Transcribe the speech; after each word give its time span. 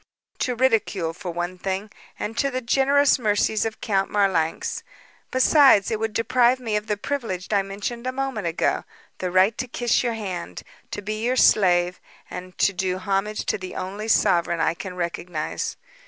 "To 0.39 0.55
ridicule, 0.55 1.13
for 1.13 1.29
one 1.29 1.59
thing, 1.59 1.91
and 2.17 2.35
to 2.39 2.49
the 2.49 2.59
generous 2.59 3.19
mercies 3.19 3.65
of 3.65 3.81
Count 3.81 4.09
Marlanx. 4.09 4.81
Besides, 5.29 5.91
it 5.91 5.99
would 5.99 6.13
deprive 6.13 6.59
me 6.59 6.75
of 6.75 6.87
the 6.87 6.97
privilege 6.97 7.53
I 7.53 7.61
mentioned 7.61 8.07
a 8.07 8.11
moment 8.11 8.47
ago 8.47 8.83
the 9.19 9.29
right 9.29 9.55
to 9.59 9.67
kiss 9.67 10.01
your 10.01 10.15
hand, 10.15 10.63
to 10.89 11.03
be 11.03 11.23
your 11.23 11.35
slave 11.35 11.99
and 12.31 12.57
to 12.57 12.73
do 12.73 12.97
homage 12.97 13.45
to 13.45 13.59
the 13.59 13.75
only 13.75 14.07
sovereign 14.07 14.59
I 14.59 14.73
can 14.73 14.95
recognize. 14.95 15.77